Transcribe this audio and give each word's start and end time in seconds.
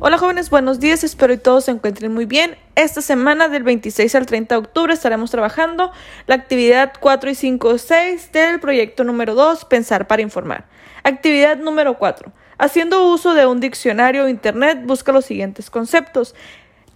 Hola 0.00 0.18
jóvenes, 0.18 0.50
buenos 0.50 0.80
días, 0.80 1.04
espero 1.04 1.34
que 1.34 1.38
todos 1.38 1.66
se 1.66 1.70
encuentren 1.70 2.12
muy 2.12 2.24
bien. 2.24 2.56
Esta 2.74 3.00
semana 3.00 3.48
del 3.48 3.62
26 3.62 4.12
al 4.16 4.26
30 4.26 4.56
de 4.56 4.58
octubre 4.58 4.92
estaremos 4.92 5.30
trabajando 5.30 5.92
la 6.26 6.34
actividad 6.34 6.94
4 6.98 7.30
y 7.30 7.34
5 7.36 7.78
6 7.78 8.32
del 8.32 8.58
proyecto 8.58 9.04
número 9.04 9.36
2, 9.36 9.66
Pensar 9.66 10.08
para 10.08 10.20
Informar. 10.20 10.66
Actividad 11.04 11.58
número 11.58 11.96
4. 11.96 12.32
Haciendo 12.58 13.06
uso 13.06 13.34
de 13.34 13.46
un 13.46 13.60
diccionario 13.60 14.24
o 14.24 14.28
internet, 14.28 14.80
busca 14.84 15.12
los 15.12 15.26
siguientes 15.26 15.70
conceptos. 15.70 16.34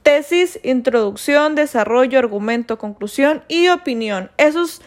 Tesis, 0.02 0.58
introducción, 0.64 1.54
desarrollo, 1.54 2.18
argumento, 2.18 2.78
conclusión 2.78 3.44
y 3.46 3.68
opinión. 3.68 4.32
Esos, 4.38 4.82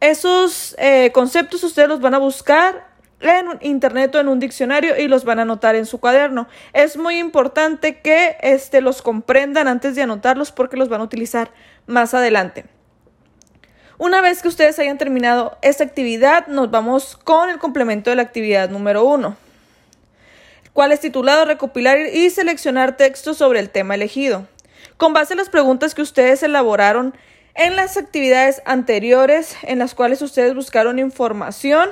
esos 0.00 0.74
eh, 0.78 1.12
conceptos 1.12 1.62
ustedes 1.62 1.90
los 1.90 2.00
van 2.00 2.14
a 2.14 2.18
buscar 2.18 2.88
en 3.20 3.58
internet 3.60 4.14
o 4.14 4.20
en 4.20 4.28
un 4.28 4.38
diccionario 4.38 4.96
y 4.96 5.08
los 5.08 5.24
van 5.24 5.38
a 5.38 5.42
anotar 5.42 5.74
en 5.74 5.86
su 5.86 5.98
cuaderno. 5.98 6.48
Es 6.72 6.96
muy 6.96 7.18
importante 7.18 8.00
que 8.00 8.36
este, 8.40 8.80
los 8.80 9.02
comprendan 9.02 9.68
antes 9.68 9.94
de 9.94 10.02
anotarlos 10.02 10.52
porque 10.52 10.76
los 10.76 10.88
van 10.88 11.00
a 11.00 11.04
utilizar 11.04 11.50
más 11.86 12.14
adelante. 12.14 12.64
Una 13.98 14.20
vez 14.20 14.42
que 14.42 14.48
ustedes 14.48 14.78
hayan 14.78 14.96
terminado 14.96 15.58
esta 15.60 15.82
actividad, 15.82 16.46
nos 16.46 16.70
vamos 16.70 17.16
con 17.16 17.50
el 17.50 17.58
complemento 17.58 18.10
de 18.10 18.16
la 18.16 18.22
actividad 18.22 18.70
número 18.70 19.04
uno, 19.04 19.36
cual 20.72 20.92
es 20.92 21.00
titulado 21.00 21.44
Recopilar 21.44 21.98
y 22.14 22.30
seleccionar 22.30 22.96
textos 22.96 23.38
sobre 23.38 23.58
el 23.58 23.70
tema 23.70 23.96
elegido. 23.96 24.46
Con 24.96 25.12
base 25.12 25.32
en 25.32 25.38
las 25.38 25.48
preguntas 25.48 25.96
que 25.96 26.02
ustedes 26.02 26.44
elaboraron 26.44 27.12
en 27.56 27.74
las 27.74 27.96
actividades 27.96 28.62
anteriores 28.66 29.56
en 29.62 29.80
las 29.80 29.96
cuales 29.96 30.22
ustedes 30.22 30.54
buscaron 30.54 31.00
información, 31.00 31.90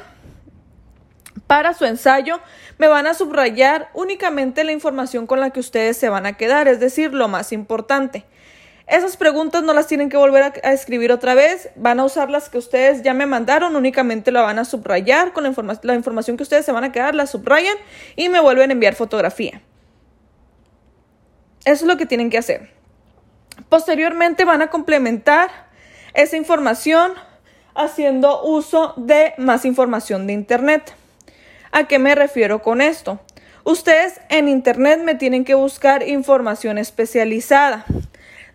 para 1.47 1.75
su 1.75 1.85
ensayo 1.85 2.41
me 2.79 2.89
van 2.89 3.07
a 3.07 3.15
subrayar 3.15 3.91
únicamente 3.95 4.65
la 4.65 4.73
información 4.73 5.27
con 5.27 5.41
la 5.41 5.51
que 5.51 5.61
ustedes 5.61 5.97
se 5.97 6.09
van 6.09 6.27
a 6.27 6.37
quedar, 6.37 6.69
es 6.69 6.81
decir, 6.81 7.15
lo 7.15 7.29
más 7.29 7.53
importante. 7.53 8.25
Esas 8.87 9.17
preguntas 9.17 9.65
no 9.65 9.73
las 9.73 9.89
tienen 9.89 10.09
que 10.09 10.17
volver 10.17 10.45
a, 10.45 10.73
escribir 10.73 11.11
otra 11.11 11.35
vez, 11.35 11.71
van 11.75 11.99
a 11.99 12.05
usar 12.05 12.31
las 12.31 12.49
que 12.49 12.59
ustedes 12.59 13.03
ya 13.03 13.15
me 13.15 13.27
mandaron, 13.27 13.75
únicamente 13.75 14.31
la 14.31 14.43
van 14.43 14.61
a 14.61 14.65
subrayar 14.65 15.33
con 15.33 15.43
la, 15.43 15.81
la 15.83 15.95
información 15.95 16.37
que 16.37 16.45
ustedes 16.45 16.65
se 16.65 16.71
van 16.71 16.85
a 16.85 16.93
quedar, 16.93 17.15
la 17.17 17.27
subrayan 17.27 17.77
y 18.15 18.29
me 18.29 18.39
vuelven 18.39 18.71
a 18.71 18.75
enviar 18.75 18.95
fotografía. 18.95 19.61
Eso 21.65 21.85
es 21.85 21.89
lo 21.89 21.97
que 21.97 22.07
tienen 22.07 22.31
que 22.31 22.39
hacer. 22.39 22.71
Posteriormente 23.69 24.45
van 24.45 24.63
a 24.63 24.71
complementar 24.71 25.51
esa 26.15 26.37
información 26.37 27.13
haciendo 27.75 28.43
uso 28.45 28.95
de 28.97 29.35
más 29.37 29.65
información 29.65 30.29
de 30.29 30.33
Internet. 30.33 30.95
¿A 31.73 31.85
qué 31.85 31.99
me 31.99 32.15
refiero 32.15 32.63
con 32.63 32.81
esto? 32.81 33.21
Ustedes 33.65 34.21
en 34.29 34.49
Internet 34.49 35.01
me 35.03 35.15
tienen 35.15 35.45
que 35.45 35.55
buscar 35.55 36.07
información 36.07 36.79
especializada. 36.79 37.85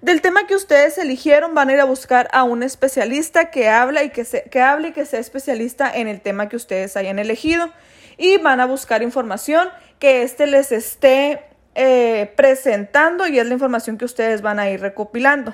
Del 0.01 0.21
tema 0.21 0.47
que 0.47 0.55
ustedes 0.55 0.97
eligieron 0.97 1.53
van 1.53 1.69
a 1.69 1.73
ir 1.73 1.79
a 1.79 1.85
buscar 1.85 2.27
a 2.31 2.43
un 2.43 2.63
especialista 2.63 3.51
que 3.51 3.69
habla 3.69 4.03
y 4.03 4.09
que, 4.09 4.25
que 4.49 4.61
hable 4.61 4.87
y 4.87 4.91
que 4.93 5.05
sea 5.05 5.19
especialista 5.19 5.91
en 5.93 6.07
el 6.07 6.21
tema 6.21 6.49
que 6.49 6.55
ustedes 6.55 6.97
hayan 6.97 7.19
elegido 7.19 7.71
y 8.17 8.37
van 8.37 8.61
a 8.61 8.65
buscar 8.65 9.03
información 9.03 9.69
que 9.99 10.23
éste 10.23 10.47
les 10.47 10.71
esté 10.71 11.43
eh, 11.75 12.33
presentando 12.35 13.27
y 13.27 13.37
es 13.37 13.45
la 13.45 13.53
información 13.53 13.97
que 13.97 14.05
ustedes 14.05 14.41
van 14.41 14.59
a 14.59 14.69
ir 14.69 14.81
recopilando. 14.81 15.53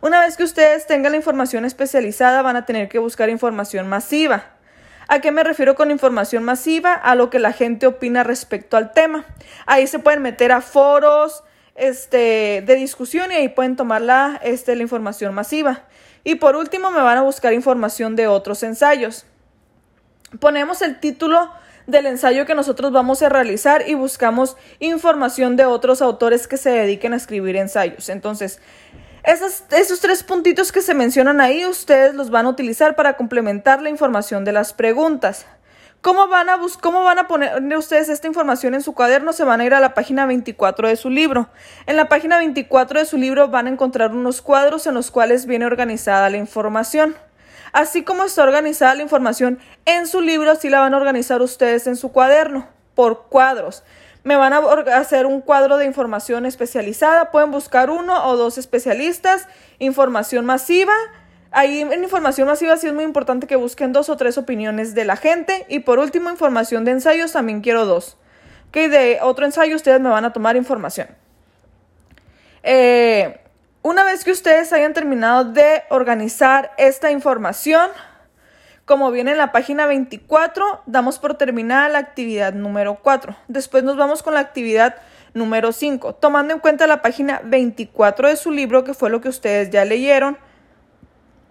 Una 0.00 0.20
vez 0.20 0.36
que 0.36 0.44
ustedes 0.44 0.86
tengan 0.86 1.12
la 1.12 1.18
información 1.18 1.64
especializada 1.64 2.42
van 2.42 2.56
a 2.56 2.66
tener 2.66 2.88
que 2.88 2.98
buscar 2.98 3.28
información 3.28 3.88
masiva. 3.88 4.53
¿A 5.08 5.20
qué 5.20 5.30
me 5.32 5.44
refiero 5.44 5.74
con 5.74 5.90
información 5.90 6.44
masiva? 6.44 6.92
A 6.92 7.14
lo 7.14 7.30
que 7.30 7.38
la 7.38 7.52
gente 7.52 7.86
opina 7.86 8.22
respecto 8.22 8.76
al 8.76 8.92
tema. 8.92 9.24
Ahí 9.66 9.86
se 9.86 9.98
pueden 9.98 10.22
meter 10.22 10.52
a 10.52 10.60
foros 10.60 11.44
este, 11.74 12.62
de 12.64 12.74
discusión 12.74 13.30
y 13.32 13.34
ahí 13.34 13.48
pueden 13.48 13.76
tomar 13.76 14.02
la, 14.02 14.40
este, 14.42 14.76
la 14.76 14.82
información 14.82 15.34
masiva. 15.34 15.82
Y 16.24 16.36
por 16.36 16.56
último 16.56 16.90
me 16.90 17.02
van 17.02 17.18
a 17.18 17.22
buscar 17.22 17.52
información 17.52 18.16
de 18.16 18.28
otros 18.28 18.62
ensayos. 18.62 19.26
Ponemos 20.40 20.82
el 20.82 20.98
título 20.98 21.50
del 21.86 22.06
ensayo 22.06 22.46
que 22.46 22.54
nosotros 22.54 22.92
vamos 22.92 23.22
a 23.22 23.28
realizar 23.28 23.86
y 23.86 23.94
buscamos 23.94 24.56
información 24.80 25.56
de 25.56 25.66
otros 25.66 26.00
autores 26.00 26.48
que 26.48 26.56
se 26.56 26.70
dediquen 26.70 27.12
a 27.12 27.16
escribir 27.16 27.56
ensayos. 27.56 28.08
Entonces, 28.08 28.60
esos, 29.24 29.64
esos 29.70 30.00
tres 30.00 30.22
puntitos 30.22 30.70
que 30.70 30.82
se 30.82 30.94
mencionan 30.94 31.40
ahí, 31.40 31.66
ustedes 31.66 32.14
los 32.14 32.30
van 32.30 32.46
a 32.46 32.50
utilizar 32.50 32.94
para 32.94 33.16
complementar 33.16 33.82
la 33.82 33.90
información 33.90 34.44
de 34.44 34.52
las 34.52 34.72
preguntas. 34.72 35.46
¿Cómo 36.04 36.28
van, 36.28 36.50
a 36.50 36.60
¿Cómo 36.82 37.02
van 37.02 37.18
a 37.18 37.26
poner 37.26 37.62
ustedes 37.78 38.10
esta 38.10 38.26
información 38.26 38.74
en 38.74 38.82
su 38.82 38.92
cuaderno? 38.92 39.32
Se 39.32 39.42
van 39.42 39.62
a 39.62 39.64
ir 39.64 39.72
a 39.72 39.80
la 39.80 39.94
página 39.94 40.26
24 40.26 40.88
de 40.88 40.96
su 40.96 41.08
libro. 41.08 41.48
En 41.86 41.96
la 41.96 42.10
página 42.10 42.36
24 42.36 43.00
de 43.00 43.06
su 43.06 43.16
libro 43.16 43.48
van 43.48 43.66
a 43.66 43.70
encontrar 43.70 44.10
unos 44.10 44.42
cuadros 44.42 44.86
en 44.86 44.92
los 44.92 45.10
cuales 45.10 45.46
viene 45.46 45.64
organizada 45.64 46.28
la 46.28 46.36
información. 46.36 47.16
Así 47.72 48.04
como 48.04 48.24
está 48.24 48.42
organizada 48.42 48.94
la 48.94 49.02
información 49.02 49.58
en 49.86 50.06
su 50.06 50.20
libro, 50.20 50.50
así 50.50 50.68
la 50.68 50.80
van 50.80 50.92
a 50.92 50.98
organizar 50.98 51.40
ustedes 51.40 51.86
en 51.86 51.96
su 51.96 52.12
cuaderno, 52.12 52.68
por 52.94 53.26
cuadros 53.28 53.82
me 54.24 54.36
van 54.36 54.54
a 54.54 54.58
hacer 54.98 55.26
un 55.26 55.42
cuadro 55.42 55.76
de 55.76 55.84
información 55.84 56.46
especializada. 56.46 57.30
Pueden 57.30 57.50
buscar 57.50 57.90
uno 57.90 58.26
o 58.26 58.36
dos 58.36 58.56
especialistas, 58.56 59.46
información 59.78 60.46
masiva. 60.46 60.94
Ahí 61.50 61.82
en 61.82 62.02
información 62.02 62.48
masiva 62.48 62.76
sí 62.76 62.86
es 62.86 62.94
muy 62.94 63.04
importante 63.04 63.46
que 63.46 63.54
busquen 63.54 63.92
dos 63.92 64.08
o 64.08 64.16
tres 64.16 64.38
opiniones 64.38 64.94
de 64.94 65.04
la 65.04 65.16
gente. 65.16 65.66
Y 65.68 65.80
por 65.80 65.98
último, 65.98 66.30
información 66.30 66.86
de 66.86 66.92
ensayos, 66.92 67.32
también 67.32 67.60
quiero 67.60 67.84
dos. 67.84 68.16
Que 68.72 68.88
de 68.88 69.18
otro 69.20 69.44
ensayo 69.44 69.76
ustedes 69.76 70.00
me 70.00 70.08
van 70.08 70.24
a 70.24 70.32
tomar 70.32 70.56
información. 70.56 71.08
Eh, 72.62 73.38
una 73.82 74.04
vez 74.04 74.24
que 74.24 74.32
ustedes 74.32 74.72
hayan 74.72 74.94
terminado 74.94 75.44
de 75.44 75.82
organizar 75.90 76.72
esta 76.78 77.10
información, 77.10 77.90
como 78.84 79.10
viene 79.10 79.32
en 79.32 79.38
la 79.38 79.52
página 79.52 79.86
24, 79.86 80.82
damos 80.86 81.18
por 81.18 81.34
terminada 81.34 81.88
la 81.88 81.98
actividad 81.98 82.52
número 82.52 82.98
4. 83.02 83.34
Después 83.48 83.82
nos 83.82 83.96
vamos 83.96 84.22
con 84.22 84.34
la 84.34 84.40
actividad 84.40 84.96
número 85.32 85.72
5. 85.72 86.14
Tomando 86.14 86.52
en 86.52 86.60
cuenta 86.60 86.86
la 86.86 87.00
página 87.02 87.40
24 87.44 88.28
de 88.28 88.36
su 88.36 88.50
libro, 88.50 88.84
que 88.84 88.94
fue 88.94 89.10
lo 89.10 89.20
que 89.20 89.28
ustedes 89.28 89.70
ya 89.70 89.84
leyeron, 89.84 90.38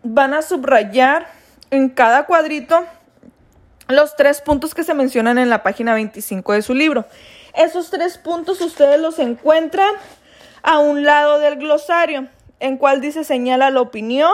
van 0.04 0.34
a 0.34 0.42
subrayar 0.42 1.28
en 1.72 1.90
cada 1.90 2.26
cuadrito 2.26 2.84
los 3.88 4.16
tres 4.16 4.42
puntos 4.42 4.76
que 4.76 4.84
se 4.84 4.94
mencionan 4.94 5.38
en 5.38 5.50
la 5.50 5.64
página 5.64 5.94
25 5.94 6.54
de 6.54 6.62
su 6.62 6.74
libro. 6.74 7.06
Esos 7.56 7.90
tres 7.90 8.18
puntos 8.18 8.62
ustedes 8.62 9.00
los 9.00 9.20
encuentran 9.20 9.94
a 10.62 10.80
un 10.80 11.04
lado 11.04 11.40
del 11.40 11.58
glosario, 11.58 12.28
en 12.60 12.78
cual 12.78 13.02
dice 13.02 13.24
señala 13.24 13.70
la 13.70 13.82
opinión, 13.82 14.32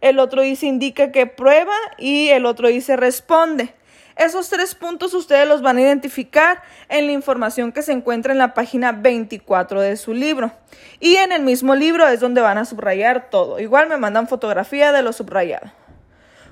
el 0.00 0.18
otro 0.18 0.42
dice 0.42 0.66
indica 0.66 1.12
que 1.12 1.26
prueba 1.26 1.74
y 1.98 2.28
el 2.28 2.46
otro 2.46 2.68
dice 2.68 2.96
responde. 2.96 3.74
Esos 4.16 4.50
tres 4.50 4.74
puntos 4.74 5.14
ustedes 5.14 5.48
los 5.48 5.62
van 5.62 5.78
a 5.78 5.80
identificar 5.80 6.62
en 6.88 7.06
la 7.06 7.12
información 7.12 7.72
que 7.72 7.80
se 7.80 7.92
encuentra 7.92 8.32
en 8.32 8.38
la 8.38 8.52
página 8.52 8.92
24 8.92 9.80
de 9.80 9.96
su 9.96 10.12
libro. 10.12 10.52
Y 10.98 11.16
en 11.16 11.32
el 11.32 11.42
mismo 11.42 11.74
libro 11.74 12.06
es 12.06 12.20
donde 12.20 12.42
van 12.42 12.58
a 12.58 12.66
subrayar 12.66 13.30
todo. 13.30 13.58
Igual 13.60 13.88
me 13.88 13.96
mandan 13.96 14.28
fotografía 14.28 14.92
de 14.92 15.02
lo 15.02 15.12
subrayado. 15.12 15.72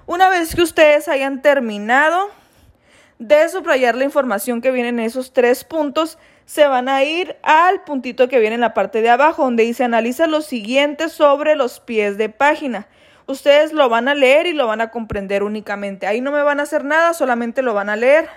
Una 0.06 0.31
vez 0.31 0.54
que 0.54 0.62
ustedes 0.62 1.08
hayan 1.08 1.42
terminado 1.42 2.31
de 3.19 3.48
subrayar 3.50 3.97
la 3.97 4.04
información 4.04 4.62
que 4.62 4.70
viene 4.70 4.88
en 4.88 5.00
esos 5.00 5.34
tres 5.34 5.64
puntos, 5.64 6.16
se 6.47 6.66
van 6.66 6.88
a 6.88 7.04
ir 7.04 7.37
al 7.42 7.82
puntito 7.82 8.28
que 8.28 8.38
viene 8.38 8.54
en 8.54 8.62
la 8.62 8.72
parte 8.72 9.03
de 9.03 9.10
abajo, 9.10 9.44
donde 9.44 9.64
dice 9.64 9.84
analiza 9.84 10.26
lo 10.26 10.41
siguiente 10.41 11.10
sobre 11.10 11.56
los 11.56 11.81
pies 11.81 12.16
de 12.16 12.31
página 12.31 12.87
ustedes 13.28 13.72
lo 13.72 13.88
van 13.88 14.08
a 14.08 14.14
leer 14.14 14.46
y 14.46 14.54
lo 14.54 14.66
van 14.66 14.80
a 14.80 14.90
comprender 14.90 15.44
únicamente. 15.44 16.06
Ahí 16.06 16.20
no 16.20 16.32
me 16.32 16.42
van 16.42 16.58
a 16.58 16.64
hacer 16.64 16.84
nada, 16.84 17.14
solamente 17.14 17.62
lo 17.62 17.74
van 17.74 17.90
a 17.90 17.96
leer. 17.96 18.28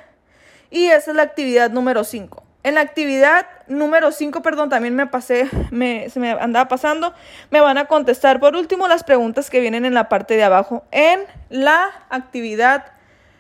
Y 0.70 0.86
esa 0.86 1.12
es 1.12 1.18
la 1.18 1.24
actividad 1.24 1.72
número 1.72 2.04
5. 2.04 2.44
En 2.64 2.76
la 2.76 2.82
actividad 2.82 3.48
número 3.68 4.12
5, 4.12 4.44
perdón, 4.44 4.70
también 4.70 4.96
me 4.96 5.08
pasé, 5.08 5.50
me, 5.72 6.10
se 6.10 6.20
me 6.20 6.32
andaba 6.32 6.68
pasando, 6.68 7.14
me 7.50 7.60
van 7.60 7.80
a 7.80 7.86
contestar 7.86 8.40
por 8.40 8.56
último 8.56 8.88
las 8.88 9.04
preguntas 9.04 9.50
que 9.50 9.60
vienen 9.60 9.84
en 9.84 9.96
la 9.96 10.10
parte 10.10 10.36
de 10.36 10.44
abajo 10.44 10.84
en 10.92 11.22
la 11.50 11.90
actividad 12.10 12.86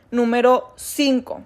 número 0.09 0.73
5. 0.75 1.41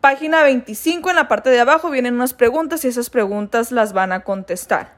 Página 0.00 0.44
25, 0.44 1.10
en 1.10 1.16
la 1.16 1.26
parte 1.26 1.50
de 1.50 1.58
abajo 1.58 1.90
vienen 1.90 2.14
unas 2.14 2.32
preguntas 2.32 2.84
y 2.84 2.88
esas 2.88 3.10
preguntas 3.10 3.72
las 3.72 3.92
van 3.92 4.12
a 4.12 4.20
contestar. 4.20 4.95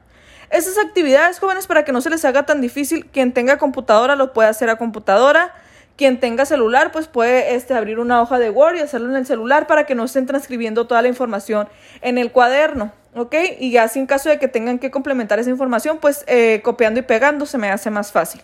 Esas 0.49 0.77
actividades, 0.79 1.39
jóvenes, 1.39 1.67
para 1.67 1.85
que 1.85 1.91
no 1.91 2.01
se 2.01 2.09
les 2.09 2.25
haga 2.25 2.45
tan 2.45 2.59
difícil, 2.59 3.05
quien 3.05 3.33
tenga 3.33 3.57
computadora 3.57 4.15
lo 4.15 4.33
puede 4.33 4.49
hacer 4.49 4.69
a 4.69 4.77
computadora. 4.77 5.53
Quien 5.95 6.19
tenga 6.19 6.45
celular, 6.45 6.93
pues 6.93 7.07
puede 7.07 7.55
este, 7.55 7.73
abrir 7.73 7.99
una 7.99 8.21
hoja 8.21 8.39
de 8.39 8.49
Word 8.49 8.77
y 8.77 8.79
hacerlo 8.79 9.09
en 9.09 9.17
el 9.17 9.25
celular 9.25 9.67
para 9.67 9.85
que 9.85 9.95
no 9.95 10.05
estén 10.05 10.25
transcribiendo 10.25 10.87
toda 10.87 11.01
la 11.01 11.09
información 11.09 11.67
en 12.01 12.17
el 12.17 12.31
cuaderno, 12.31 12.93
¿ok? 13.15 13.35
Y 13.59 13.71
ya 13.71 13.89
sin 13.89 14.05
caso 14.05 14.29
de 14.29 14.39
que 14.39 14.47
tengan 14.47 14.79
que 14.79 14.91
complementar 14.91 15.39
esa 15.39 15.49
información, 15.49 15.97
pues 15.97 16.23
eh, 16.27 16.61
copiando 16.63 17.01
y 17.01 17.03
pegando 17.03 17.45
se 17.45 17.57
me 17.57 17.69
hace 17.69 17.89
más 17.89 18.13
fácil. 18.13 18.41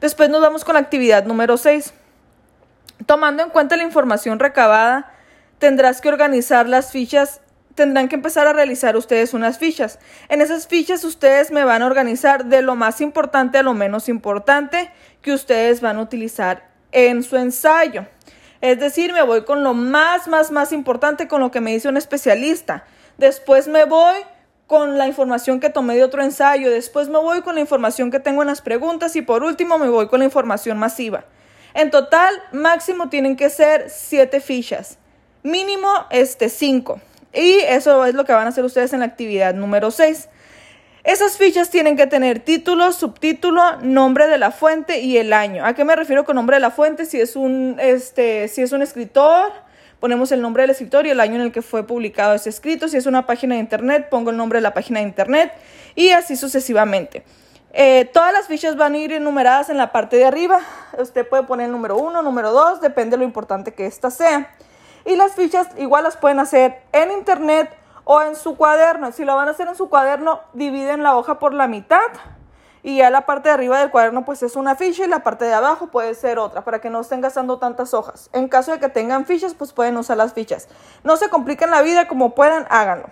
Después 0.00 0.30
nos 0.30 0.40
vamos 0.40 0.64
con 0.64 0.72
la 0.72 0.80
actividad 0.80 1.26
número 1.26 1.58
6. 1.58 1.92
Tomando 3.04 3.42
en 3.42 3.50
cuenta 3.50 3.76
la 3.76 3.82
información 3.82 4.38
recabada, 4.38 5.12
tendrás 5.58 6.00
que 6.00 6.08
organizar 6.08 6.66
las 6.66 6.92
fichas 6.92 7.42
tendrán 7.76 8.08
que 8.08 8.16
empezar 8.16 8.48
a 8.48 8.52
realizar 8.52 8.96
ustedes 8.96 9.34
unas 9.34 9.58
fichas. 9.58 10.00
En 10.28 10.40
esas 10.40 10.66
fichas 10.66 11.04
ustedes 11.04 11.52
me 11.52 11.62
van 11.62 11.82
a 11.82 11.86
organizar 11.86 12.46
de 12.46 12.62
lo 12.62 12.74
más 12.74 13.00
importante 13.00 13.58
a 13.58 13.62
lo 13.62 13.74
menos 13.74 14.08
importante 14.08 14.90
que 15.22 15.32
ustedes 15.32 15.80
van 15.80 15.98
a 15.98 16.02
utilizar 16.02 16.68
en 16.90 17.22
su 17.22 17.36
ensayo. 17.36 18.06
Es 18.60 18.80
decir, 18.80 19.12
me 19.12 19.22
voy 19.22 19.44
con 19.44 19.62
lo 19.62 19.74
más, 19.74 20.26
más, 20.26 20.50
más 20.50 20.72
importante, 20.72 21.28
con 21.28 21.40
lo 21.40 21.50
que 21.50 21.60
me 21.60 21.72
dice 21.72 21.88
un 21.88 21.98
especialista. 21.98 22.84
Después 23.18 23.68
me 23.68 23.84
voy 23.84 24.16
con 24.66 24.98
la 24.98 25.06
información 25.06 25.60
que 25.60 25.70
tomé 25.70 25.94
de 25.94 26.04
otro 26.04 26.22
ensayo. 26.22 26.70
Después 26.70 27.08
me 27.08 27.18
voy 27.18 27.42
con 27.42 27.54
la 27.54 27.60
información 27.60 28.10
que 28.10 28.18
tengo 28.18 28.42
en 28.42 28.48
las 28.48 28.62
preguntas. 28.62 29.14
Y 29.14 29.22
por 29.22 29.44
último 29.44 29.78
me 29.78 29.88
voy 29.88 30.08
con 30.08 30.20
la 30.20 30.24
información 30.24 30.78
masiva. 30.78 31.24
En 31.74 31.90
total, 31.90 32.34
máximo 32.52 33.10
tienen 33.10 33.36
que 33.36 33.50
ser 33.50 33.90
siete 33.90 34.40
fichas. 34.40 34.98
Mínimo, 35.42 35.88
este, 36.10 36.48
cinco. 36.48 37.00
Y 37.32 37.58
eso 37.60 38.04
es 38.04 38.14
lo 38.14 38.24
que 38.24 38.32
van 38.32 38.46
a 38.46 38.50
hacer 38.50 38.64
ustedes 38.64 38.92
en 38.92 39.00
la 39.00 39.06
actividad 39.06 39.54
número 39.54 39.90
6. 39.90 40.28
Esas 41.06 41.38
fichas 41.38 41.70
tienen 41.70 41.96
que 41.96 42.08
tener 42.08 42.40
título, 42.40 42.90
subtítulo, 42.90 43.76
nombre 43.82 44.26
de 44.26 44.38
la 44.38 44.50
fuente 44.50 44.98
y 44.98 45.18
el 45.18 45.32
año. 45.32 45.64
¿A 45.64 45.72
qué 45.72 45.84
me 45.84 45.94
refiero 45.94 46.24
con 46.24 46.34
nombre 46.34 46.56
de 46.56 46.60
la 46.60 46.72
fuente? 46.72 47.06
Si 47.06 47.20
es 47.20 47.36
un, 47.36 47.76
este, 47.78 48.48
si 48.48 48.62
es 48.62 48.72
un 48.72 48.82
escritor, 48.82 49.52
ponemos 50.00 50.32
el 50.32 50.42
nombre 50.42 50.64
del 50.64 50.70
escritor 50.70 51.06
y 51.06 51.10
el 51.10 51.20
año 51.20 51.36
en 51.36 51.42
el 51.42 51.52
que 51.52 51.62
fue 51.62 51.86
publicado 51.86 52.34
ese 52.34 52.48
escrito. 52.48 52.88
Si 52.88 52.96
es 52.96 53.06
una 53.06 53.24
página 53.24 53.54
de 53.54 53.60
internet, 53.60 54.08
pongo 54.10 54.30
el 54.30 54.36
nombre 54.36 54.56
de 54.58 54.62
la 54.62 54.74
página 54.74 54.98
de 54.98 55.06
internet 55.06 55.52
y 55.94 56.08
así 56.08 56.34
sucesivamente. 56.34 57.22
Eh, 57.72 58.10
todas 58.12 58.32
las 58.32 58.48
fichas 58.48 58.74
van 58.74 58.94
a 58.94 58.98
ir 58.98 59.12
enumeradas 59.12 59.70
en 59.70 59.76
la 59.76 59.92
parte 59.92 60.16
de 60.16 60.24
arriba. 60.24 60.60
Usted 60.98 61.24
puede 61.28 61.44
poner 61.44 61.66
el 61.66 61.72
número 61.72 61.98
1, 61.98 62.20
número 62.22 62.50
2, 62.50 62.80
depende 62.80 63.12
de 63.12 63.18
lo 63.18 63.24
importante 63.24 63.72
que 63.72 63.86
ésta 63.86 64.10
sea. 64.10 64.50
Y 65.06 65.16
las 65.16 65.32
fichas 65.32 65.68
igual 65.78 66.04
las 66.04 66.16
pueden 66.16 66.40
hacer 66.40 66.82
en 66.92 67.12
internet 67.12 67.70
o 68.04 68.20
en 68.20 68.36
su 68.36 68.56
cuaderno. 68.56 69.12
Si 69.12 69.24
lo 69.24 69.36
van 69.36 69.48
a 69.48 69.52
hacer 69.52 69.68
en 69.68 69.76
su 69.76 69.88
cuaderno, 69.88 70.40
dividen 70.52 71.02
la 71.02 71.16
hoja 71.16 71.38
por 71.38 71.54
la 71.54 71.68
mitad 71.68 72.00
y 72.86 72.98
ya 72.98 73.10
la 73.10 73.26
parte 73.26 73.48
de 73.48 73.54
arriba 73.54 73.80
del 73.80 73.90
cuaderno 73.90 74.24
pues 74.24 74.44
es 74.44 74.54
una 74.54 74.76
ficha 74.76 75.04
y 75.04 75.08
la 75.08 75.24
parte 75.24 75.44
de 75.44 75.52
abajo 75.52 75.88
puede 75.88 76.14
ser 76.14 76.38
otra 76.38 76.62
para 76.62 76.80
que 76.80 76.88
no 76.88 77.00
estén 77.00 77.20
gastando 77.20 77.58
tantas 77.58 77.94
hojas. 77.94 78.30
En 78.32 78.46
caso 78.46 78.70
de 78.70 78.78
que 78.78 78.88
tengan 78.88 79.26
fichas, 79.26 79.54
pues 79.54 79.72
pueden 79.72 79.96
usar 79.96 80.16
las 80.16 80.34
fichas. 80.34 80.68
No 81.02 81.16
se 81.16 81.28
compliquen 81.28 81.70
la 81.70 81.82
vida, 81.82 82.06
como 82.06 82.36
puedan, 82.36 82.64
háganlo. 82.70 83.08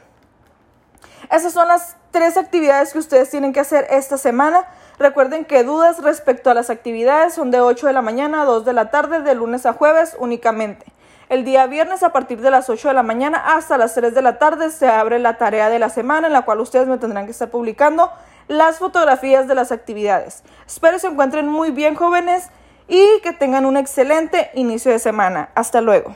Esas 1.29 1.53
son 1.53 1.67
las 1.67 1.97
tres 2.13 2.37
actividades 2.37 2.93
que 2.93 3.01
ustedes 3.01 3.31
tienen 3.31 3.53
que 3.53 3.59
hacer 3.59 3.89
esta 3.91 4.17
semana. 4.17 4.65
Recuerden 4.97 5.45
que 5.45 5.65
dudas 5.65 6.01
respecto 6.01 6.51
a 6.51 6.55
las 6.55 6.71
actividades 6.71 7.35
son 7.35 7.51
de 7.51 7.61
8 7.61 7.89
de 7.89 7.93
la 7.95 8.03
mañana 8.03 8.43
a 8.43 8.45
2 8.45 8.65
de 8.65 8.75
la 8.75 8.93
tarde, 8.93 9.23
de 9.23 9.35
lunes 9.35 9.67
a 9.67 9.73
jueves 9.73 10.17
únicamente. 10.21 10.87
El 11.35 11.45
día 11.45 11.67
viernes 11.67 12.05
a 12.05 12.13
partir 12.13 12.41
de 12.41 12.53
las 12.53 12.71
8 12.71 12.87
de 12.87 12.95
la 12.95 13.03
mañana 13.03 13.57
hasta 13.57 13.77
las 13.77 13.93
3 13.95 14.15
de 14.15 14.23
la 14.23 14.39
tarde 14.39 14.71
se 14.71 14.87
abre 14.87 15.19
la 15.19 15.37
tarea 15.37 15.69
de 15.69 15.81
la 15.81 15.89
semana 15.89 16.29
en 16.29 16.33
la 16.33 16.43
cual 16.43 16.61
ustedes 16.61 16.87
me 16.87 16.97
tendrán 16.97 17.25
que 17.25 17.33
estar 17.33 17.51
publicando 17.51 18.09
las 18.47 18.79
fotografías 18.79 19.49
de 19.49 19.57
las 19.57 19.73
actividades. 19.73 20.45
Espero 20.65 20.97
se 21.01 21.09
encuentren 21.09 21.49
muy 21.49 21.73
bien 21.73 21.97
jóvenes 21.97 22.51
y 22.87 23.05
que 23.25 23.33
tengan 23.33 23.67
un 23.67 23.77
excelente 23.77 24.53
inicio 24.55 24.93
de 24.93 25.01
semana. 25.01 25.49
Hasta 25.57 25.81
luego. 25.81 26.13